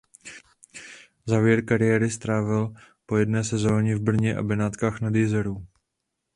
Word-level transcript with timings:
Závěr 1.25 1.65
kariéry 1.65 2.09
strávil 2.11 2.73
po 3.05 3.17
jedné 3.17 3.43
sezóně 3.43 3.95
v 3.95 3.99
Brně 4.01 4.35
a 4.35 4.43
Benátkách 4.43 5.01
nad 5.01 5.15
Jizerou. 5.15 5.65